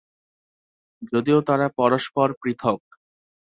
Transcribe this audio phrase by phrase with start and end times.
[1.11, 2.79] যদিও তারা পরস্পর পৃথক।